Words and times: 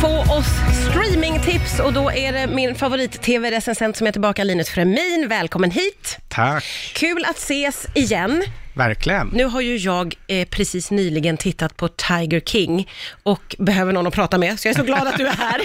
få 0.00 0.20
oss 0.34 0.46
streamingtips 0.90 1.80
och 1.80 1.92
då 1.92 2.10
är 2.12 2.32
det 2.32 2.46
min 2.46 2.74
favorit-tv-recensent 2.74 3.96
som 3.96 4.06
är 4.06 4.12
tillbaka, 4.12 4.44
Linus 4.44 4.68
Fremin. 4.70 5.26
Välkommen 5.28 5.70
hit! 5.70 6.18
Tack, 6.28 6.64
Kul 6.94 7.24
att 7.24 7.36
ses 7.38 7.86
igen. 7.94 8.42
verkligen. 8.74 9.28
Nu 9.32 9.44
har 9.44 9.60
ju 9.60 9.76
jag 9.76 10.14
eh, 10.26 10.48
precis 10.48 10.90
nyligen 10.90 11.36
tittat 11.36 11.76
på 11.76 11.88
Tiger 11.88 12.40
King 12.40 12.88
och 13.22 13.56
behöver 13.58 13.92
någon 13.92 14.06
att 14.06 14.14
prata 14.14 14.38
med, 14.38 14.60
så 14.60 14.68
jag 14.68 14.74
är 14.74 14.78
så 14.78 14.84
glad 14.84 15.06
att 15.06 15.18
du 15.18 15.26
är 15.26 15.32
här. 15.32 15.60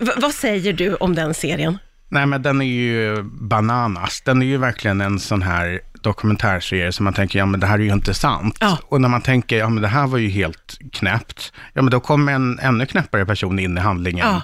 V- 0.00 0.12
vad 0.16 0.34
säger 0.34 0.72
du 0.72 0.94
om 0.94 1.14
den 1.14 1.34
serien? 1.34 1.78
Nej, 2.12 2.26
men 2.26 2.42
den 2.42 2.60
är 2.62 2.66
ju 2.66 3.22
bananas. 3.22 4.20
Den 4.24 4.42
är 4.42 4.46
ju 4.46 4.56
verkligen 4.56 5.00
en 5.00 5.18
sån 5.18 5.42
här 5.42 5.80
dokumentärserie 6.02 6.92
som 6.92 7.04
man 7.04 7.12
tänker, 7.12 7.38
ja 7.38 7.46
men 7.46 7.60
det 7.60 7.66
här 7.66 7.74
är 7.78 7.82
ju 7.82 7.92
inte 7.92 8.14
sant. 8.14 8.56
Ja. 8.60 8.78
Och 8.82 9.00
när 9.00 9.08
man 9.08 9.20
tänker, 9.22 9.58
ja 9.58 9.68
men 9.68 9.82
det 9.82 9.88
här 9.88 10.06
var 10.06 10.18
ju 10.18 10.28
helt 10.28 10.78
knäppt, 10.92 11.52
ja 11.72 11.82
men 11.82 11.90
då 11.90 12.00
kommer 12.00 12.32
en 12.32 12.58
ännu 12.58 12.86
knäppare 12.86 13.26
person 13.26 13.58
in 13.58 13.78
i 13.78 13.80
handlingen. 13.80 14.26
Ja. 14.26 14.42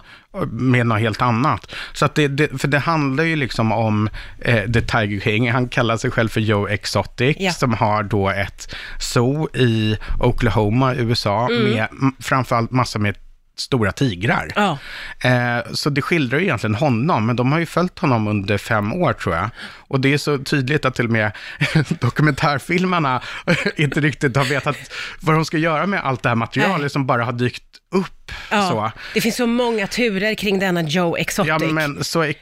med 0.51 0.87
något 0.87 1.01
helt 1.01 1.23
annat. 1.23 1.73
Så 1.93 2.05
att 2.05 2.15
det, 2.15 2.29
det, 2.29 2.61
för 2.61 2.69
det 2.69 2.79
handlar 2.79 3.25
ju 3.25 3.37
liksom 3.37 3.73
om 3.73 4.09
eh, 4.39 4.63
The 4.73 4.81
Tiger 4.81 5.21
King, 5.21 5.51
han 5.53 5.69
kallar 5.69 5.97
sig 5.97 6.11
själv 6.11 6.29
för 6.29 6.41
Joe 6.41 6.67
Exotic, 6.69 7.37
Ja. 7.41 7.53
som 7.53 7.75
har 7.75 8.03
då 8.03 8.29
ett 8.31 8.75
zoo 9.01 9.49
i 9.57 9.97
Oklahoma, 10.21 10.95
USA, 10.95 11.49
Mm. 11.51 11.71
med 11.71 11.89
framförallt 12.21 12.71
massor 12.71 13.01
med 13.01 13.15
stora 13.61 13.93
tigrar. 13.93 14.53
Ja. 14.57 14.79
Eh, 15.21 15.73
så 15.73 15.91
det 15.91 16.03
skildrar 16.03 16.39
ju 16.39 16.45
egentligen 16.45 16.75
honom, 16.75 17.27
men 17.27 17.37
de 17.37 17.53
har 17.53 17.59
ju 17.59 17.67
följt 17.67 17.99
honom 17.99 18.29
under 18.29 18.59
fem 18.59 18.93
år 18.93 19.13
tror 19.13 19.35
jag. 19.35 19.51
Och 19.77 20.01
det 20.01 20.13
är 20.13 20.19
så 20.19 20.39
tydligt 20.39 20.85
att 20.85 20.95
till 20.95 21.05
och 21.05 21.11
med 21.11 21.33
dokumentärfilmarna 22.01 23.23
inte 23.77 24.01
riktigt 24.01 24.37
har 24.37 24.45
vetat 24.45 24.77
vad 25.21 25.35
de 25.35 25.45
ska 25.45 25.59
göra 25.59 25.87
med 25.87 26.05
allt 26.05 26.23
det 26.23 26.29
här 26.29 26.37
materialet 26.37 26.81
Nej. 26.81 26.91
som 26.91 27.07
bara 27.07 27.25
har 27.25 27.33
dykt 27.33 27.65
upp. 27.93 28.33
Ja. 28.51 28.69
Så. 28.69 28.93
Det 29.15 29.21
finns 29.21 29.37
så 29.37 29.47
många 29.47 29.87
turer 29.87 30.35
kring 30.35 30.59
denna 30.59 30.83
Joe 30.83 31.17
Exotic. 31.17 31.49
Ja, 31.49 31.59
men 31.59 32.05
så 32.05 32.33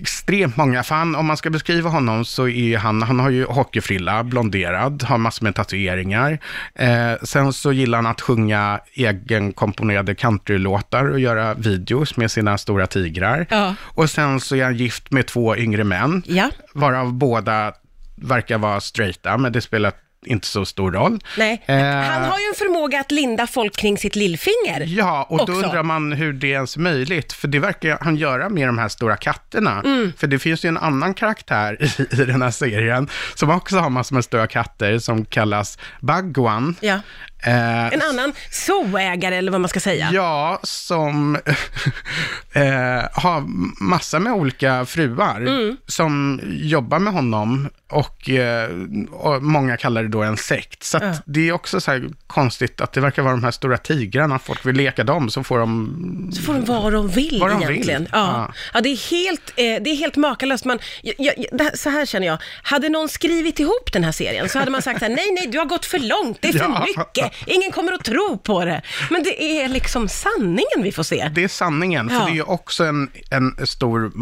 extremt 0.00 0.56
många. 0.56 0.82
För 0.82 0.94
han, 0.94 1.14
om 1.16 1.26
man 1.26 1.36
ska 1.36 1.50
beskriva 1.50 1.90
honom 1.90 2.24
så 2.24 2.48
är 2.48 2.78
han, 2.78 3.02
han 3.02 3.20
har 3.20 3.30
ju 3.30 3.44
hockeyfrilla, 3.44 4.24
blonderad, 4.24 5.02
har 5.02 5.18
massor 5.18 5.44
med 5.44 5.54
tatueringar. 5.54 6.38
Eh, 6.74 7.12
sen 7.22 7.52
så 7.52 7.72
gillar 7.72 7.98
han 7.98 8.06
att 8.06 8.20
sjunga 8.20 8.80
egenkomponerade 8.94 10.14
countrylåtar 10.14 11.04
och 11.10 11.20
göra 11.20 11.54
videos 11.54 12.16
med 12.16 12.30
sina 12.30 12.58
stora 12.58 12.86
tigrar. 12.86 13.46
Ja. 13.50 13.74
Och 13.82 14.10
sen 14.10 14.40
så 14.40 14.56
är 14.56 14.64
han 14.64 14.76
gift 14.76 15.10
med 15.10 15.26
två 15.26 15.56
yngre 15.56 15.84
män, 15.84 16.22
Ja. 16.26 16.50
varav 16.74 17.12
båda 17.12 17.72
verkar 18.16 18.58
vara 18.58 18.80
straighta, 18.80 19.36
men 19.38 19.52
det 19.52 19.60
spelar 19.60 19.92
inte 20.26 20.46
så 20.46 20.64
stor 20.64 20.92
roll. 20.92 21.18
Nej, 21.38 21.64
Eh, 21.66 21.76
han 21.76 22.22
har 22.22 22.38
ju 22.38 22.44
en 22.48 22.54
förmåga 22.54 23.00
att 23.00 23.10
linda 23.10 23.46
folk 23.46 23.76
kring 23.76 23.98
sitt 23.98 24.16
lillfinger. 24.16 24.84
Ja, 24.86 25.26
och 25.28 25.38
då 25.38 25.42
också. 25.42 25.54
undrar 25.54 25.82
man 25.82 26.12
hur 26.12 26.32
det 26.32 26.48
ens 26.48 26.76
är 26.76 26.80
möjligt. 26.80 27.32
För 27.32 27.48
det 27.48 27.58
verkar 27.58 27.98
han 28.00 28.16
göra 28.16 28.48
med 28.48 28.68
de 28.68 28.78
här 28.78 28.88
stora 28.88 29.16
katterna. 29.16 29.82
Mm. 29.84 30.12
För 30.16 30.26
det 30.26 30.38
finns 30.38 30.64
ju 30.64 30.68
en 30.68 30.76
annan 30.78 31.14
karaktär 31.14 31.76
i, 31.80 32.02
i 32.22 32.24
den 32.24 32.42
här 32.42 32.50
serien 32.50 33.08
som 33.34 33.50
också 33.50 33.76
har 33.78 33.90
massor 33.90 34.14
med 34.14 34.24
stora 34.24 34.46
katter 34.46 34.98
som 34.98 35.24
kallas 35.24 35.78
Bagwan. 36.00 36.76
Ja. 36.80 37.00
Eh, 37.42 37.86
En 37.94 38.02
annan 38.02 38.32
zooägare 38.50 39.36
eller 39.36 39.52
vad 39.52 39.60
man 39.60 39.68
ska 39.68 39.80
säga. 39.80 40.10
Ja, 40.12 40.60
som 40.62 41.36
eh, 42.52 42.62
har 43.12 43.44
massa 43.84 44.18
med 44.18 44.32
olika 44.32 44.86
fruar 44.86 45.40
Mm. 45.40 45.76
som 45.86 46.40
jobbar 46.46 46.98
med 46.98 47.12
honom 47.12 47.68
och, 47.90 48.30
eh, 48.30 48.68
och 49.12 49.42
många 49.42 49.76
kallar 49.76 50.02
det 50.02 50.08
då 50.08 50.22
en 50.22 50.36
sekt. 50.36 50.82
Så 50.84 50.98
Ja. 51.02 51.14
det 51.26 51.48
är 51.48 51.52
också 51.52 51.80
så 51.80 51.90
här 51.90 52.08
konstigt 52.26 52.80
att 52.80 52.92
det 52.92 53.00
verkar 53.00 53.22
vara 53.22 53.32
de 53.34 53.44
här 53.44 53.50
stora 53.50 53.78
tigrarna, 53.78 54.38
folk 54.38 54.66
vill 54.66 54.76
leka 54.76 55.04
dem 55.04 55.30
så 55.30 55.42
får 55.44 55.58
de 55.58 56.30
Så 56.34 56.42
får 56.42 56.54
de 56.54 56.64
vad 56.64 56.92
de 56.92 57.08
vill 57.08 57.38
Vad 57.40 57.50
de 57.50 57.62
egentligen. 57.62 58.02
vill. 58.02 58.10
Ja. 58.12 58.18
Ja. 58.48 58.52
Ja. 58.74 58.80
det, 58.80 58.88
är 58.88 59.10
helt, 59.10 59.50
eh, 59.56 59.82
det 59.84 59.90
är 59.90 59.96
helt 59.96 60.16
makalöst. 60.16 60.64
Man, 60.64 60.78
jag, 61.02 61.14
jag, 61.18 61.60
här, 61.60 61.76
så 61.76 61.90
här 61.90 62.06
känner 62.06 62.26
jag, 62.26 62.38
hade 62.62 62.88
någon 62.88 63.08
skrivit 63.08 63.60
ihop 63.60 63.92
den 63.92 64.04
här 64.04 64.12
serien 64.12 64.48
så 64.48 64.58
hade 64.58 64.70
man 64.70 64.82
sagt 64.82 64.98
så 64.98 65.04
här, 65.04 65.14
nej, 65.14 65.32
nej, 65.32 65.46
du 65.52 65.58
har 65.58 65.66
gått 65.66 65.86
för 65.86 65.98
långt, 65.98 66.38
det 66.40 66.48
är 66.48 66.52
för 66.52 66.58
Ja. 66.58 66.84
mycket, 66.86 67.29
ingen 67.46 67.72
kommer 67.72 67.92
att 67.92 68.04
tro 68.04 68.38
på 68.44 68.64
det. 68.64 68.82
Men 69.10 69.22
det 69.22 69.42
är 69.42 69.68
liksom 69.68 70.08
sanningen 70.08 70.82
vi 70.82 70.92
får 70.92 71.02
se. 71.02 71.30
Det 71.34 71.44
är 71.44 71.48
sanningen, 71.48 72.08
för 72.08 72.16
Ja. 72.16 72.24
det 72.24 72.30
är 72.30 72.34
ju 72.34 72.42
också 72.42 72.84
en, 72.84 73.10
en 73.30 73.66
stor 73.66 74.12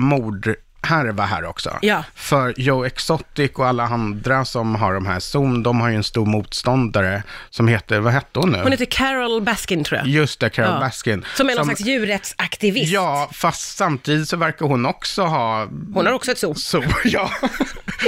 mordhärva 0.82 1.24
här 1.24 1.44
också. 1.44 1.78
Ja. 1.82 2.04
För 2.14 2.54
Joe 2.56 2.84
Exotic 2.84 3.50
och 3.54 3.66
alla 3.66 3.84
andra 3.84 4.44
som 4.44 4.74
har 4.74 4.94
de 4.94 5.06
här 5.06 5.20
Zoom, 5.20 5.62
de 5.62 5.80
har 5.80 5.88
ju 5.88 5.96
en 5.96 6.04
stor 6.04 6.26
motståndare 6.26 7.22
som 7.50 7.68
heter, 7.68 8.00
vad 8.00 8.12
hette 8.12 8.40
hon 8.40 8.50
nu? 8.50 8.58
Hon 8.62 8.72
heter 8.72 8.84
Carol 8.84 9.42
Baskin 9.42 9.84
tror 9.84 9.98
jag. 9.98 10.08
Just 10.08 10.40
det, 10.40 10.50
Carol 10.50 10.70
Ja. 10.70 10.80
Baskin. 10.80 11.24
Som 11.36 11.50
är 11.50 11.56
någon 11.56 11.64
slags 11.64 11.80
djurrättsaktivist. 11.80 12.92
Ja, 12.92 13.28
fast 13.32 13.76
samtidigt 13.76 14.28
så 14.28 14.36
verkar 14.36 14.66
hon 14.66 14.86
också 14.86 15.22
ha... 15.22 15.68
Hon 15.94 16.06
har 16.06 16.12
också 16.12 16.30
ett 16.30 16.38
zoo. 16.38 16.54
Så, 16.54 16.84
ja. 17.04 17.30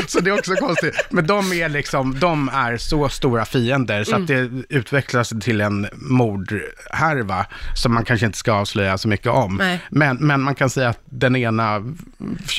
så 0.07 0.21
det 0.21 0.31
är 0.31 0.39
också 0.39 0.55
konstigt. 0.55 1.07
Men 1.11 1.27
de 1.27 1.53
är 1.53 1.69
liksom, 1.69 2.19
de 2.21 2.49
är 2.49 2.77
så 2.77 3.09
stora 3.09 3.45
fiender 3.45 4.05
så 4.05 4.17
att 4.17 4.27
det 4.27 4.51
utvecklas 4.69 5.33
till 5.41 5.61
en 5.61 5.89
mordhärva 5.93 7.47
som 7.75 7.95
man 7.95 8.05
kanske 8.05 8.27
inte 8.27 8.39
ska 8.39 8.53
avslöja 8.53 8.99
så 8.99 9.09
mycket 9.09 9.27
om. 9.27 9.57
Nej. 9.57 9.81
Men, 9.91 10.17
men 10.17 10.41
man 10.41 10.55
kan 10.55 10.71
säga 10.71 10.89
att 10.89 11.01
den 11.05 11.37
ena 11.37 11.83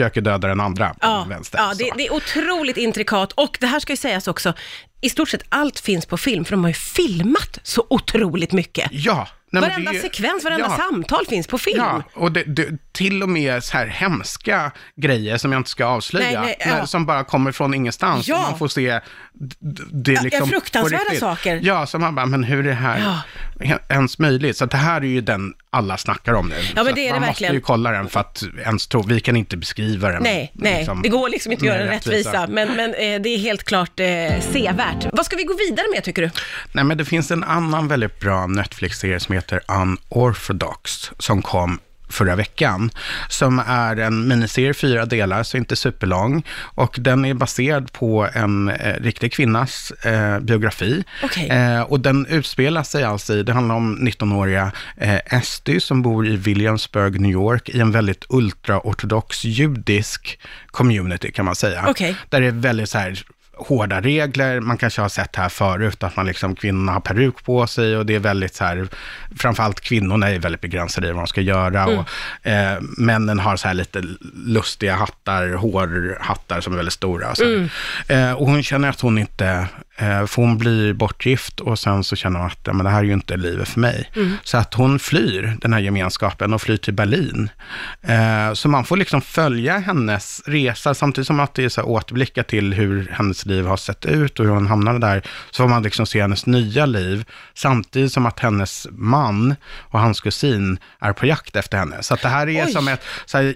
försöker 0.04 0.22
döda 0.22 0.48
den 0.48 0.60
andra 0.60 0.96
Ja, 1.02 1.26
vänster. 1.30 1.58
ja 1.60 1.74
det, 1.78 1.92
det 1.98 2.08
är 2.08 2.14
otroligt 2.14 2.78
intrikat 2.78 3.32
och 3.32 3.58
det 3.60 3.68
här 3.68 3.80
ska 3.80 3.94
ju 3.94 3.98
sägas 3.98 4.28
också, 4.28 4.54
i 5.02 5.10
stort 5.10 5.30
sett 5.30 5.44
allt 5.50 5.80
finns 5.80 6.06
på 6.06 6.18
film, 6.18 6.46
för 6.46 6.52
de 6.52 6.64
har 6.64 6.70
ju 6.70 6.74
filmat 6.74 7.60
så 7.64 7.86
otroligt 7.90 8.52
mycket. 8.52 8.88
ja. 8.92 9.28
nej, 9.52 9.62
varenda 9.62 9.94
ju- 9.94 10.00
sekvens, 10.02 10.44
varenda 10.44 10.66
ja. 10.70 10.78
samtal 10.78 11.26
finns 11.30 11.48
på 11.48 11.58
film. 11.58 11.78
Ja, 11.78 12.04
och 12.14 12.32
det, 12.32 12.44
det, 12.44 12.68
till 12.92 13.24
och 13.24 13.30
med 13.30 13.64
så 13.64 13.78
här 13.78 13.88
hemska 13.88 14.72
grejer 14.96 15.38
som 15.38 15.52
jag 15.52 15.60
inte 15.60 15.70
ska 15.70 15.86
avslöja, 15.86 16.42
Nej, 16.42 16.56
nej, 16.66 16.76
ja. 16.80 16.86
som 16.88 17.06
bara 17.06 17.24
kommer 17.24 17.52
från 17.52 17.74
ingenstans. 17.74 18.28
Ja. 18.28 18.36
Och 18.36 18.42
man 18.50 18.60
får 18.60 18.68
se 18.68 19.00
det 19.92 20.12
Ja, 20.14 20.22
liksom 20.22 20.48
fruktansvärda 20.50 20.98
på 20.98 21.04
riktigt. 21.04 21.20
saker. 21.20 21.60
Ja, 21.64 21.86
som 21.88 22.02
man 22.02 22.16
bara, 22.16 22.26
men 22.26 22.44
hur 22.44 22.60
är 22.60 22.64
det 22.64 22.74
här 22.74 23.18
ens 23.90 24.20
möjligt? 24.20 24.58
Så 24.58 24.66
det 24.66 24.78
här 24.78 25.02
är 25.02 25.06
ju 25.06 25.22
den 25.22 25.54
alla 25.70 25.98
snackar 25.98 26.34
om 26.34 26.50
nu. 26.50 26.56
men 26.56 26.66
Så 26.66 26.84
det 26.84 26.90
är 26.90 26.90
att 26.92 26.96
det 26.96 27.12
man 27.12 27.22
verkligen. 27.22 27.28
måste 27.54 27.54
ju 27.56 27.62
kolla 27.62 27.92
den 27.92 28.10
för 28.10 28.20
att 28.20 28.44
ens 28.66 28.88
tro, 28.88 29.02
vi 29.02 29.20
kan 29.20 29.36
inte 29.36 29.58
beskriva 29.58 30.10
den. 30.10 30.24
Nej, 30.24 30.52
nej, 30.54 30.78
liksom, 30.78 31.02
det 31.02 31.10
går 31.10 31.30
liksom 31.30 31.52
inte 31.52 31.64
att 31.64 31.68
göra 31.68 31.78
med 31.78 31.88
en 31.88 31.94
rättvisa, 31.94 32.48
men, 32.48 32.76
men 32.76 32.90
eh, 32.94 33.22
det 33.22 33.30
är 33.30 33.38
helt 33.38 33.64
klart 33.64 34.00
eh, 34.00 34.06
sevärt. 34.52 35.08
Vad 35.14 35.26
ska 35.26 35.36
vi 35.36 35.44
gå 35.44 35.54
vidare 35.54 35.86
med 35.96 36.04
tycker 36.04 36.22
du? 36.22 36.30
Nej, 36.72 36.84
men 36.84 36.98
det 36.98 37.06
finns 37.06 37.32
en 37.32 37.44
annan 37.44 37.88
väldigt 37.88 38.20
bra 38.20 38.48
Netflix-serie 38.48 39.20
som 39.20 39.36
heter 39.36 39.62
Unorthodox, 39.68 41.12
som 41.20 41.42
kom 41.42 41.80
förra 42.12 42.36
veckan, 42.36 42.92
som 43.30 43.60
är 43.68 43.98
en 43.98 44.28
miniserie, 44.28 44.74
fyra 44.74 45.06
delar, 45.06 45.44
så 45.44 45.58
inte 45.58 45.76
superlång. 45.76 46.44
Och 46.76 46.96
den 47.00 47.26
är 47.26 47.34
baserad 47.34 47.94
på 47.94 48.30
en 48.34 48.70
eh, 48.70 48.94
riktig 49.02 49.34
kvinnas 49.34 49.92
eh, 49.92 50.40
biografi. 50.40 51.04
Okej. 51.24 51.50
Eh, 51.50 51.82
och 51.82 52.00
den 52.00 52.26
utspelar 52.26 52.84
sig 52.84 53.04
alltså 53.04 53.34
i, 53.34 53.44
det 53.44 53.54
handlar 53.54 53.76
om 53.76 53.98
19-åriga 53.98 54.72
eh, 54.98 55.38
Esty 55.38 55.80
som 55.80 56.02
bor 56.02 56.28
i 56.28 56.36
Williamsburg, 56.36 57.20
New 57.20 57.32
York, 57.32 57.70
i 57.70 57.80
en 57.80 57.92
väldigt 57.92 58.26
ultraortodox 58.30 59.44
judisk 59.44 60.40
community 60.68 61.32
kan 61.32 61.46
man 61.46 61.56
säga. 61.56 61.86
Okej. 61.88 62.16
Där 62.30 62.42
det 62.42 62.48
är 62.48 62.52
väldigt 62.52 62.90
så 62.90 62.98
här 62.98 63.24
hårda 63.58 64.02
regler. 64.02 64.60
Man 64.60 64.78
kanske 64.78 65.02
har 65.02 65.10
sett 65.10 65.36
här 65.36 65.50
förut 65.50 66.04
att 66.04 66.16
man 66.16 66.26
liksom, 66.26 66.56
kvinnorna 66.56 66.92
har 66.92 67.00
peruk 67.00 67.44
på 67.44 67.68
sig 67.68 67.98
och 67.98 68.06
det 68.06 68.16
är 68.16 68.20
väldigt 68.20 68.56
så 68.56 68.64
här, 68.64 68.88
framförallt 69.38 69.82
kvinnorna 69.82 70.30
är 70.30 70.40
väldigt 70.40 70.62
begränsade 70.62 71.08
i 71.08 71.12
vad 71.12 71.22
de 71.22 71.28
ska 71.28 71.42
göra 71.42 71.86
och 71.86 72.48
eh, 72.48 72.82
männen 72.98 73.40
har 73.40 73.56
så 73.56 73.68
här 73.68 73.74
lite 73.74 74.04
lustiga 74.46 74.96
hattar, 74.96 75.54
hårhattar 75.54 76.62
som 76.62 76.74
är 76.74 76.78
väldigt 76.78 76.94
stora. 76.94 77.32
Och, 77.32 77.38
här. 77.38 77.70
Eh, 78.08 78.34
och 78.34 78.48
hon 78.48 78.64
känner 78.64 78.90
att 78.90 79.02
hon 79.02 79.18
inte, 79.18 79.68
för 80.02 80.36
hon 80.36 80.58
blir 80.58 80.94
bortgift 80.94 81.60
och 81.60 81.80
sen 81.80 82.04
så 82.04 82.16
känner 82.16 82.40
hon 82.40 82.48
att 82.48 82.76
men 82.76 82.84
det 82.84 82.90
här 82.90 83.00
är 83.00 83.04
ju 83.04 83.14
inte 83.14 83.38
livet 83.38 83.70
för 83.70 83.80
mig. 83.80 84.10
Så 84.44 84.58
att 84.58 84.74
hon 84.74 85.00
flyr 85.00 85.58
den 85.62 85.74
här 85.74 85.80
gemenskapen 85.80 86.54
och 86.54 86.62
flyr 86.62 86.78
till 86.78 86.94
Berlin. 86.94 87.50
Eh, 88.02 88.54
så 88.54 88.70
man 88.70 88.86
får 88.86 88.98
liksom 88.98 89.22
följa 89.22 89.78
hennes 89.78 90.42
resa 90.46 90.94
samtidigt 90.94 91.28
som 91.28 91.40
att 91.40 91.54
det 91.54 91.64
är 91.64 91.70
så 91.70 91.84
återblickar 91.84 92.44
till 92.44 92.74
hur 92.74 93.08
hennes 93.12 93.46
liv 93.46 93.66
har 93.66 93.78
sett 93.78 94.06
ut 94.06 94.40
och 94.40 94.46
hur 94.46 94.54
hon 94.54 94.68
hamnade 94.68 95.00
där. 95.00 95.22
Så 95.52 95.64
får 95.64 95.70
man 95.70 95.84
liksom 95.84 96.06
se 96.06 96.22
hennes 96.22 96.46
nya 96.46 96.86
liv 96.86 97.26
samtidigt 97.54 98.12
som 98.12 98.26
att 98.26 98.40
hennes 98.40 98.88
man 98.92 99.56
och 99.80 100.00
hans 100.00 100.22
kusin 100.22 100.80
är 101.00 101.14
på 101.14 101.26
jakt 101.26 101.56
efter 101.56 101.78
henne. 101.78 102.04
Så 102.04 102.14
att 102.14 102.22
det 102.22 102.30
här 102.30 102.50
är 102.50 102.66
Oj. 102.66 102.72
som 102.72 102.88
ett 102.88 103.02
så 103.26 103.38
här, 103.38 103.56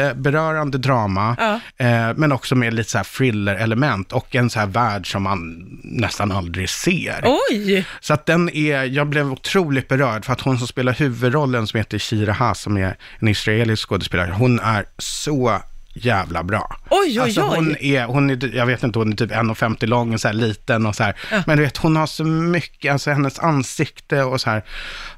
jätteberörande 0.00 0.78
drama, 0.78 1.36
Ja. 1.38 1.60
eh, 1.86 2.14
men 2.16 2.32
också 2.32 2.54
med 2.54 2.74
lite 2.74 2.90
så 2.90 2.98
här 2.98 3.04
thriller-element 3.04 4.12
och 4.12 4.34
en 4.34 4.50
så 4.50 4.58
här 4.58 4.66
värld 4.66 5.12
som 5.12 5.22
man 5.22 5.66
nästan 5.84 6.32
aldrig 6.32 6.68
ser. 6.70 7.24
Oj! 7.50 7.84
Så 8.00 8.14
att 8.14 8.26
den 8.26 8.48
är, 8.50 8.84
jag 8.84 9.06
blev 9.08 9.32
otroligt 9.32 9.88
berörd 9.88 10.24
för 10.24 10.32
att 10.32 10.40
hon 10.40 10.58
som 10.58 10.66
spelar 10.68 10.92
huvudrollen 10.92 11.66
som 11.66 11.78
heter 11.78 11.98
Shira 11.98 12.32
Ha, 12.32 12.54
som 12.54 12.76
är 12.76 12.96
en 13.18 13.28
israelisk 13.28 13.88
skådespelare, 13.88 14.32
hon 14.32 14.60
är 14.60 14.84
så 14.98 15.60
jävla 15.96 16.42
bra. 16.42 16.76
Oj, 16.90 16.98
oj, 17.06 17.18
alltså, 17.18 17.40
hon 17.40 17.76
är, 17.80 18.04
hon 18.04 18.30
är, 18.30 18.56
jag 18.56 18.66
vet 18.66 18.82
inte, 18.82 18.98
hon 18.98 19.12
är 19.12 19.16
typ 19.16 19.30
1,50 19.30 19.86
lång 19.86 20.14
och 20.14 20.20
så 20.20 20.28
här 20.28 20.34
liten 20.34 20.86
och 20.86 20.96
så 20.96 21.02
här. 21.02 21.16
Men 21.46 21.56
du 21.56 21.64
vet, 21.64 21.76
hon 21.76 21.96
har 21.96 22.06
så 22.06 22.24
mycket, 22.24 22.92
alltså 22.92 23.10
hennes 23.10 23.38
ansikte 23.38 24.22
och 24.22 24.40
så 24.40 24.50
här. 24.50 24.62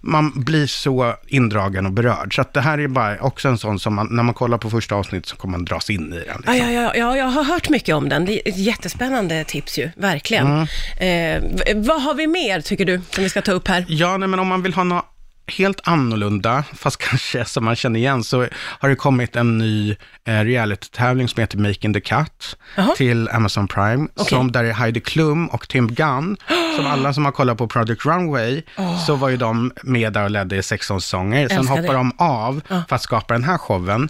Man 0.00 0.32
blir 0.34 0.66
så 0.66 1.14
indragen 1.26 1.86
och 1.86 1.92
berörd. 1.92 2.34
Så 2.34 2.40
att 2.40 2.54
det 2.54 2.60
här 2.60 2.78
är 2.78 2.88
bara 2.88 3.20
också 3.20 3.48
en 3.48 3.58
sån 3.58 3.78
som 3.78 3.94
man, 3.94 4.08
när 4.10 4.22
man 4.22 4.34
kollar 4.34 4.58
på 4.58 4.70
första 4.70 4.94
avsnittet 4.94 5.28
så 5.28 5.36
kommer 5.36 5.58
man 5.58 5.64
dras 5.64 5.90
in 5.90 6.12
i 6.12 6.16
den. 6.16 6.36
Liksom. 6.36 6.56
Ja, 6.56 6.70
ja, 6.70 6.70
ja, 6.70 6.92
ja, 6.94 7.16
jag 7.16 7.26
har 7.26 7.44
hört 7.44 7.68
mycket 7.68 7.94
om 7.94 8.08
den. 8.08 8.24
Det 8.24 8.32
är 8.32 8.52
ett 8.52 8.58
jättespännande 8.58 9.44
tips 9.44 9.78
ju, 9.78 9.90
verkligen. 9.96 10.66
Mm. 10.98 11.56
Eh, 11.66 11.76
vad 11.76 12.02
har 12.02 12.14
vi 12.14 12.26
mer, 12.26 12.60
tycker 12.60 12.84
du, 12.84 13.00
som 13.10 13.24
vi 13.24 13.30
ska 13.30 13.42
ta 13.42 13.52
upp 13.52 13.68
här? 13.68 13.84
Ja, 13.88 14.16
nej, 14.16 14.28
men 14.28 14.38
om 14.38 14.48
man 14.48 14.62
vill 14.62 14.74
ha 14.74 14.84
något 14.84 15.04
helt 15.48 15.80
annorlunda, 15.84 16.64
fast 16.76 16.96
kanske 17.08 17.44
som 17.44 17.64
man 17.64 17.76
känner 17.76 18.00
igen, 18.00 18.24
så 18.24 18.46
har 18.54 18.88
det 18.88 18.96
kommit 18.96 19.36
en 19.36 19.58
ny 19.58 19.96
eh, 20.24 20.40
reality-tävling 20.40 21.28
som 21.28 21.40
heter 21.40 21.58
Making 21.58 21.94
the 21.94 22.00
Cut 22.00 22.56
Jaha. 22.76 22.94
till 22.96 23.28
Amazon 23.28 23.68
Prime, 23.68 24.08
Okej. 24.16 24.28
som 24.28 24.52
där 24.52 24.64
är 24.64 24.72
Heidi 24.72 25.00
Klum 25.00 25.46
och 25.46 25.68
Tim 25.68 25.88
Gunn, 25.94 26.36
som 26.76 26.86
alla 26.86 27.12
som 27.12 27.24
har 27.24 27.32
kollat 27.32 27.58
på 27.58 27.68
Project 27.68 28.06
Runway, 28.06 28.62
så 29.06 29.14
var 29.16 29.28
ju 29.28 29.36
de 29.36 29.72
med 29.82 30.12
där 30.12 30.24
och 30.24 30.30
ledde 30.30 30.56
i 30.56 30.62
16 30.62 31.00
säsonger. 31.00 31.48
Sen 31.48 31.68
hoppar 31.68 31.82
det. 31.82 31.92
de 31.92 32.12
av 32.18 32.60
för 32.88 32.96
att 32.96 33.02
skapa 33.02 33.34
den 33.34 33.44
här 33.44 33.58
showen. 33.58 34.08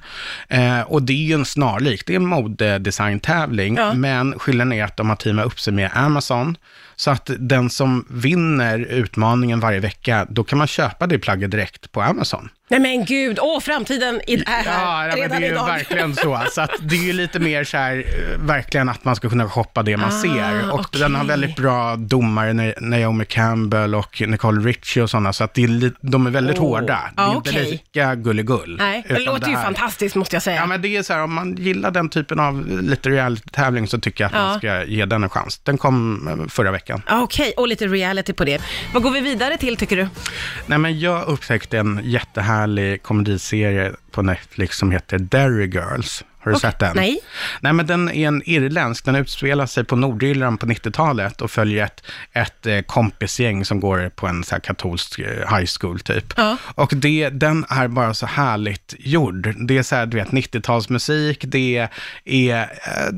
Eh, 0.49 0.81
och 0.81 1.03
det 1.03 1.13
är 1.13 1.17
ju 1.29 1.35
en 1.35 1.45
snarlik, 1.45 2.03
det 2.07 2.13
är 2.13 2.17
en 2.17 2.27
modedesign-tävling, 2.27 3.77
Ja. 3.77 3.95
men 3.95 4.39
skillnaden 4.39 4.73
är 4.73 4.85
att 4.85 4.97
de 4.97 5.09
har 5.09 5.17
teamat 5.17 5.47
upp 5.47 5.61
sig 5.61 5.73
med 5.73 5.91
Amazon. 5.95 6.57
Så 7.01 7.11
att 7.11 7.31
den 7.39 7.71
som 7.71 8.05
vinner 8.11 8.79
utmaningen 8.79 9.61
varje 9.61 9.81
vecka, 9.81 10.27
då 10.31 10.45
kan 10.45 10.59
man 10.59 10.67
köpa 10.67 11.07
det 11.07 11.19
plagget 11.19 11.51
direkt 11.51 11.93
på 11.93 12.03
Amazon. 12.03 12.49
Nej 12.71 12.81
men 12.81 13.05
gud, 13.05 13.39
åh, 13.43 13.61
framtiden 13.61 14.21
är 14.27 14.45
här 14.47 14.65
Ja, 14.67 15.07
ja, 15.07 15.09
men 15.09 15.17
redan 15.17 15.31
det 15.31 15.37
är 15.37 15.41
ju 15.49 15.55
idag. 15.55 15.67
verkligen 15.67 16.15
så. 16.15 16.41
Så 16.53 16.61
att 16.61 16.71
det 16.81 16.97
är 16.97 17.03
ju 17.03 17.13
lite 17.13 17.39
mer 17.39 17.65
så 17.65 17.77
här, 17.77 17.97
eh, 17.97 18.39
verkligen 18.39 18.89
att 18.89 19.05
man 19.05 19.17
ska 19.17 19.29
kunna 19.29 19.49
shoppa 19.49 19.83
det 19.83 19.97
man 19.97 20.09
Ah, 20.09 20.23
ser. 20.23 20.71
Och 20.73 20.81
okej. 20.81 21.01
den 21.01 21.15
har 21.15 21.25
väldigt 21.25 21.57
bra 21.57 21.97
domare, 21.97 22.53
Na- 22.53 22.75
Naomi 22.81 23.25
Campbell 23.25 23.95
och 23.95 24.23
Nicole 24.27 24.69
Richie 24.69 25.03
och 25.03 25.11
sådana, 25.11 25.33
så 25.33 25.45
att 25.45 25.55
det 25.55 25.65
är 25.65 25.69
li- 25.69 25.93
de 26.01 26.27
är 26.27 26.31
väldigt 26.31 26.59
Åh. 26.59 26.63
hårda. 26.63 26.87
Det 26.87 26.93
är 27.23 27.27
Ja, 27.27 27.35
inte 27.37 27.63
lika 27.63 28.15
gulligull. 28.15 28.77
Nej, 28.79 29.05
det 29.09 29.19
låter 29.19 29.49
ju 29.49 29.57
här- 29.57 29.65
fantastiskt 29.65 30.15
måste 30.17 30.37
jag 30.37 30.43
säga. 30.43 30.57
Ja, 30.57 30.67
men 30.67 30.83
det 30.83 30.97
är 30.97 31.03
så 31.03 31.13
här, 31.13 31.23
om 31.23 31.33
man 31.35 31.57
gillar 31.57 31.91
den 31.91 32.09
typen 32.09 32.41
av 32.41 32.67
lite 32.83 33.09
reality-tävling 33.11 33.87
så 33.87 33.99
tycker 34.01 34.25
jag 34.25 34.29
att 34.29 34.35
Ja. 34.35 34.43
man 34.49 34.59
ska 34.59 34.85
ge 34.85 35.05
den 35.05 35.23
en 35.25 35.31
chans. 35.31 35.59
Den 35.59 35.79
kom 35.79 36.29
eh, 36.29 36.49
förra 36.49 36.71
veckan. 36.71 37.03
Ja, 37.07 37.23
Okej, 37.23 37.53
och 37.57 37.69
lite 37.69 37.87
reality 37.87 38.33
på 38.33 38.45
det. 38.45 38.63
Vad 38.95 39.03
går 39.03 39.11
vi 39.11 39.21
vidare 39.21 39.57
till 39.57 39.77
tycker 39.77 39.97
du? 39.97 40.09
Nej, 40.67 40.79
men 40.79 41.01
jag 41.01 41.25
upptäckte 41.29 41.79
en 41.79 42.01
jättehärlig 42.05 42.58
härlig 42.59 43.03
komediserie 43.03 43.93
på 44.11 44.23
Netflix 44.23 44.77
som 44.79 44.91
heter 44.91 45.19
Derry 45.19 45.67
Girls. 45.67 46.25
Har 46.41 46.51
du 46.51 46.57
Okej, 46.57 46.71
sett 46.71 46.79
den? 46.79 46.97
nej. 46.97 47.21
Nej, 47.61 47.73
men 47.73 47.87
den 47.87 48.09
är 48.09 48.29
en 48.29 48.43
irländsk. 48.45 49.05
Den 49.05 49.15
utspelar 49.15 49.67
sig 49.67 49.85
på 49.85 49.97
Nordirland 49.97 50.61
på 50.61 50.67
90-talet 50.67 51.41
och 51.41 51.51
följer 51.51 51.85
ett, 51.85 52.03
ett 52.33 52.67
eh, 52.67 52.81
kompisgäng 52.81 53.65
som 53.65 53.81
går 53.81 54.09
på 54.09 54.27
en 54.27 54.45
så 54.45 54.55
här 54.55 54.61
katolsk 54.61 55.19
eh, 55.19 55.57
high 55.57 55.69
school 55.81 56.01
typ. 56.01 56.25
Ja. 56.37 56.57
Och 56.75 56.93
det, 56.97 57.29
den 57.29 57.65
är 57.69 57.89
bara 57.89 58.15
så 58.15 58.27
härligt 58.27 58.95
gjord. 58.99 59.55
Det 59.67 59.79
är 59.79 59.83
så 59.83 59.97
här, 59.97 60.07
du 60.07 60.17
vet, 60.17 60.29
90-talsmusik, 60.29 61.47
det 61.47 61.89
är, 62.25 62.61
eh, 62.61 62.67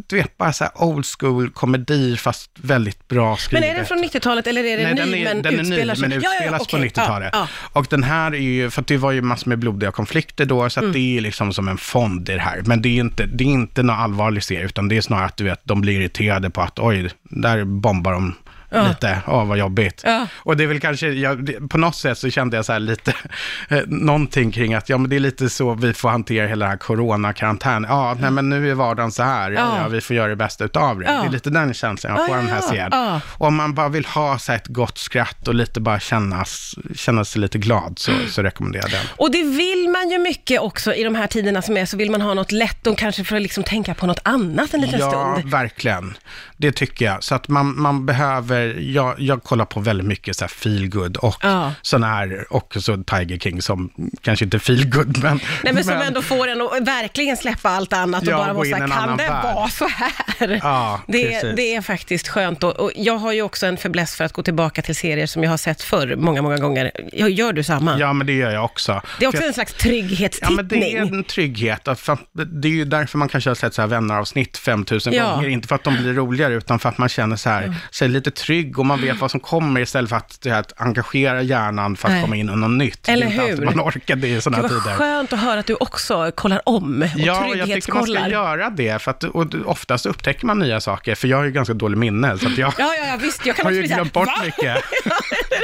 du 0.08 0.16
vet, 0.16 0.36
bara 0.36 0.52
så 0.52 0.64
här 0.64 0.72
old 0.82 1.06
school 1.18 1.50
komedi 1.50 2.16
fast 2.16 2.50
väldigt 2.54 3.08
bra 3.08 3.28
Men 3.28 3.36
skrivet. 3.36 3.64
är 3.70 3.74
den 3.74 3.86
från 3.86 3.98
90-talet 4.04 4.46
eller 4.46 4.64
är 4.64 4.76
det 4.76 4.82
Nej, 4.82 4.94
ny 4.94 5.00
den 5.00 5.14
är, 5.14 5.24
men 5.34 5.42
den 5.42 5.54
är 5.54 5.60
utspelar 5.60 5.94
ny, 5.94 6.00
sig? 6.00 6.08
men 6.08 6.20
Ja, 6.20 6.30
ja, 6.30 6.36
utspelas 6.36 6.62
okej. 6.62 6.90
på 6.90 7.00
90-talet. 7.00 7.30
Ja, 7.32 7.38
ja. 7.38 7.48
Och 7.80 7.86
den 7.90 8.02
här 8.02 8.34
är 8.34 8.38
ju, 8.38 8.70
för 8.70 8.84
det 8.86 8.96
var 8.96 9.12
ju 9.12 9.22
massor 9.22 9.48
med 9.48 9.58
blodiga 9.58 9.90
konflikter 9.92 10.44
då, 10.44 10.70
så 10.80 10.84
Mm. 10.84 10.92
det 10.92 11.16
är 11.16 11.20
liksom 11.20 11.52
som 11.52 11.68
en 11.68 11.78
fond 11.78 12.28
i 12.28 12.32
det 12.32 12.40
här. 12.40 12.62
Men 12.66 12.82
det 12.82 12.88
är 12.88 13.00
inte, 13.00 13.26
det 13.26 13.44
är 13.44 13.48
inte 13.48 13.82
någon 13.82 13.96
allvarlig 13.96 14.42
serie, 14.42 14.64
utan 14.64 14.88
det 14.88 14.96
är 14.96 15.00
snarare 15.00 15.26
att 15.26 15.36
du 15.36 15.44
vet, 15.44 15.60
de 15.64 15.80
blir 15.80 16.00
irriterade 16.00 16.50
på 16.50 16.60
att 16.60 16.78
oj, 16.78 17.10
där 17.22 17.64
bombar 17.64 18.12
de 18.12 18.34
Ja. 18.70 18.88
lite, 18.88 19.22
åh 19.26 19.44
vad 19.46 19.58
jobbigt. 19.58 20.02
Ja. 20.04 20.26
Och 20.36 20.56
det 20.56 20.64
är 20.64 20.68
väl 20.68 20.80
kanske, 20.80 21.08
jag, 21.08 21.50
på 21.70 21.78
något 21.78 21.96
sätt 21.96 22.18
så 22.18 22.30
kände 22.30 22.56
jag 22.56 22.64
så 22.64 22.72
här 22.72 22.80
lite, 22.80 23.14
eh, 23.68 23.80
någonting 23.86 24.50
kring 24.52 24.74
att 24.74 24.88
ja 24.88 24.98
men 24.98 25.10
det 25.10 25.16
är 25.16 25.20
lite 25.20 25.50
så 25.50 25.74
vi 25.74 25.92
får 25.94 26.08
hantera 26.08 26.46
hela 26.46 26.64
den 26.64 26.70
här 26.70 26.78
coronakarantän. 26.78 27.86
Ja, 27.88 28.16
nej 28.20 28.30
men 28.30 28.48
nu 28.48 28.70
är 28.70 28.74
vardagen 28.74 29.12
så 29.12 29.22
här, 29.22 29.50
ja, 29.50 29.60
Ja. 29.60 29.82
ja 29.82 29.88
vi 29.88 30.00
får 30.00 30.16
göra 30.16 30.28
det 30.28 30.36
bästa 30.36 30.64
utav 30.64 30.98
det. 30.98 31.04
Ja. 31.04 31.12
Det 31.20 31.26
är 31.26 31.30
lite 31.30 31.50
den 31.50 31.74
känslan 31.74 32.12
jag 32.12 32.22
Ja, 32.22 32.26
får 32.26 32.36
ja, 32.36 32.42
den 32.42 32.50
här 32.50 32.60
ja. 32.62 32.68
serien. 32.68 32.88
Ja. 32.92 33.20
Och 33.26 33.46
om 33.46 33.54
man 33.54 33.74
bara 33.74 33.88
vill 33.88 34.04
ha 34.06 34.38
så 34.38 34.52
ett 34.52 34.66
gott 34.66 34.98
skratt 34.98 35.48
och 35.48 35.54
lite 35.54 35.80
bara 35.80 36.00
kännas, 36.00 36.74
känna 36.94 37.24
sig 37.24 37.40
lite 37.40 37.58
glad 37.58 37.98
så, 37.98 38.12
så 38.28 38.42
rekommenderar 38.42 38.82
jag 38.82 38.90
den. 38.90 39.06
Och 39.16 39.30
det 39.30 39.42
vill 39.42 39.88
man 39.88 40.10
ju 40.10 40.18
mycket 40.18 40.60
också 40.60 40.94
i 40.94 41.04
de 41.04 41.14
här 41.14 41.26
tiderna 41.26 41.62
som 41.62 41.76
är, 41.76 41.86
så 41.86 41.96
vill 41.96 42.10
man 42.10 42.20
ha 42.20 42.34
något 42.34 42.52
lätt 42.52 42.86
och 42.86 42.98
kanske 42.98 43.24
för 43.24 43.36
att 43.36 43.42
liksom 43.42 43.64
tänka 43.64 43.94
på 43.94 44.06
något 44.06 44.20
annat 44.22 44.74
en 44.74 44.80
liten 44.80 45.00
ja, 45.00 45.34
stund. 45.36 45.50
verkligen. 45.50 46.16
Det 46.56 46.72
tycker 46.72 47.04
jag. 47.04 47.22
Så 47.24 47.34
att 47.34 47.48
man, 47.48 47.80
man 47.80 48.06
behöver, 48.06 48.59
jag, 48.66 49.20
jag 49.20 49.42
kollar 49.42 49.64
på 49.64 49.80
väldigt 49.80 50.06
mycket 50.06 50.36
så 50.36 50.44
här 50.44 50.48
feel 50.48 50.88
good 50.88 51.16
och 51.16 51.36
Ja. 51.42 51.72
sådana 51.82 52.06
här, 52.06 52.46
och 52.52 52.76
så 52.80 52.96
Tiger 52.96 53.38
King 53.38 53.62
som 53.62 53.90
kanske 54.22 54.44
inte 54.44 54.58
feel 54.58 54.90
good 54.90 55.18
men... 55.22 55.40
Nej 55.64 55.72
men 55.72 55.84
som 55.84 55.94
ändå 55.94 56.22
får 56.22 56.48
en 56.48 56.60
att 56.62 56.80
verkligen 56.80 57.36
släppa 57.36 57.68
allt 57.68 57.92
annat 57.92 58.22
och 58.22 58.28
Ja, 58.28 58.36
bara 58.36 58.64
här, 58.64 58.82
en 58.82 58.90
kan 58.90 59.16
det 59.16 59.22
värld." 59.28 59.54
vara 59.54 59.68
så 59.68 59.88
här? 59.88 60.60
Ja, 60.62 61.00
det, 61.06 61.52
det 61.56 61.74
är 61.74 61.80
faktiskt 61.82 62.28
skönt 62.28 62.64
och, 62.64 62.76
och 62.80 62.90
jag 62.96 63.16
har 63.16 63.32
ju 63.32 63.42
också 63.42 63.66
en 63.66 63.76
fäbless 63.76 64.16
för 64.16 64.24
att 64.24 64.32
gå 64.32 64.42
tillbaka 64.42 64.82
till 64.82 64.96
serier 64.96 65.26
som 65.26 65.42
jag 65.44 65.50
har 65.50 65.56
sett 65.56 65.82
förr 65.82 66.16
många, 66.16 66.42
många 66.42 66.56
gånger. 66.58 66.90
Jag- 67.12 67.30
Gör 67.30 67.52
du 67.52 67.62
samma? 67.62 67.98
Ja, 67.98 68.12
men 68.12 68.26
det 68.26 68.32
gör 68.32 68.50
jag 68.50 68.64
också. 68.64 69.02
Det 69.18 69.24
är 69.24 69.28
också 69.28 69.36
För 69.36 69.42
jag- 69.44 69.48
en 69.48 69.54
slags 69.54 69.74
Ja, 69.78 69.82
trygghetstittning. 69.82 70.56
men 70.56 70.68
det 70.68 70.96
är 70.96 71.00
en 71.02 71.24
trygghet. 71.24 71.88
Det 72.32 72.68
är 72.68 72.72
ju 72.72 72.84
därför 72.84 73.18
man 73.18 73.28
kanske 73.28 73.50
har 73.50 73.54
sett 73.54 73.74
så 73.74 73.82
här 73.82 73.86
vänneravsnitt 73.88 74.56
5000 74.58 75.12
Ja. 75.12 75.30
gånger. 75.34 75.48
Inte 75.48 75.68
för 75.68 75.74
att 75.74 75.84
de 75.84 75.96
blir 75.96 76.12
roligare, 76.14 76.54
utan 76.54 76.78
för 76.78 76.88
att 76.88 76.98
man 76.98 77.08
känner 77.08 77.36
så 77.36 77.48
här, 77.50 77.74
sig 77.90 78.08
lite 78.08 78.30
trygg 78.30 78.49
och 78.78 78.86
man 78.86 79.00
vet 79.00 79.20
vad 79.20 79.30
som 79.30 79.40
kommer 79.40 79.80
istället 79.80 80.10
för 80.10 80.16
att, 80.16 80.38
det 80.42 80.50
här, 80.50 80.60
att 80.60 80.72
engagera 80.76 81.42
hjärnan 81.42 81.96
för 81.96 82.08
att 82.08 82.12
Nej. 82.14 82.22
komma 82.22 82.36
in 82.36 82.48
i 82.48 82.56
något 82.56 82.70
nytt. 82.70 83.08
Eller 83.08 83.26
det 83.26 83.32
är 83.32 83.50
inte 83.50 83.56
hur? 83.62 83.64
man 83.64 83.80
orkar 83.80 84.16
det 84.16 84.28
i 84.28 84.40
sådana 84.40 84.62
här 84.62 84.68
tider. 84.68 84.96
skönt 84.96 85.32
att 85.32 85.38
höra 85.40 85.60
att 85.60 85.66
du 85.66 85.74
också 85.74 86.32
kollar 86.34 86.60
om 86.68 87.02
och 87.02 87.20
Ja, 87.20 87.24
jag 87.24 87.40
tycker 87.46 87.54
man 87.56 87.56
ska 87.56 87.64
trygghetskollar. 87.64 88.28
göra 88.28 88.70
det, 88.70 89.02
för 89.02 89.10
att 89.10 89.24
och 89.24 89.46
oftast 89.64 90.06
upptäcker 90.06 90.46
man 90.46 90.58
nya 90.58 90.80
saker, 90.80 91.14
för 91.14 91.28
jag 91.28 91.36
har 91.36 91.44
ju 91.44 91.50
ganska 91.50 91.74
dålig 91.74 91.98
minne, 91.98 92.38
så 92.38 92.46
att 92.48 92.58
jag 92.58 92.72
Ja, 92.78 92.94
ja, 92.98 93.06
ja, 93.10 93.16
visst. 93.20 93.46
Jag 93.46 93.56
kan 93.56 93.66
har 93.66 93.72
ju 93.72 93.82
glömt 93.82 94.12
bort 94.12 94.26
"Va?" 94.26 94.34
mycket. 94.44 94.76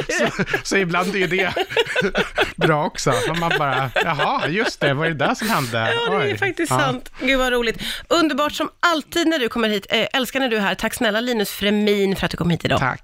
så, 0.36 0.44
så 0.62 0.76
ibland 0.76 1.14
är 1.14 1.18
ju 1.18 1.26
det 1.26 1.52
bra 2.56 2.84
också. 2.86 3.12
Man 3.40 3.52
bara, 3.58 3.90
jaha, 3.94 4.48
just 4.48 4.80
det, 4.80 4.94
vad 4.94 5.06
är 5.06 5.10
det 5.10 5.26
där 5.26 5.34
som 5.34 5.48
hände? 5.48 5.92
Ja, 6.06 6.10
det 6.10 6.16
är 6.16 6.32
Oj. 6.32 6.38
faktiskt 6.38 6.70
Ja. 6.70 6.78
sant. 6.78 7.10
Gud 7.20 7.38
vad 7.38 7.52
roligt. 7.52 7.78
Underbart 8.08 8.52
som 8.52 8.68
alltid 8.80 9.28
när 9.28 9.38
du 9.38 9.48
kommer 9.48 9.68
hit. 9.68 9.86
Eh, 9.90 10.06
älskar 10.12 10.40
när 10.40 10.48
du 10.48 10.56
är 10.56 10.60
här. 10.60 10.74
Tack 10.74 10.94
snälla 10.94 11.20
Linus 11.20 11.50
Fremin 11.50 12.16
för 12.16 12.24
att 12.24 12.30
du 12.30 12.36
kom 12.36 12.50
hit 12.50 12.64
idag. 12.64 12.78
Tack. 12.78 13.02